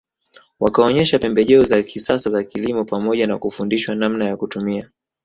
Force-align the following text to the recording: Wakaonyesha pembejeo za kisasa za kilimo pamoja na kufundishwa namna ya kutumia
Wakaonyesha 0.59 1.19
pembejeo 1.19 1.63
za 1.63 1.83
kisasa 1.83 2.29
za 2.29 2.43
kilimo 2.43 2.85
pamoja 2.85 3.27
na 3.27 3.37
kufundishwa 3.37 3.95
namna 3.95 4.25
ya 4.25 4.37
kutumia 4.37 4.89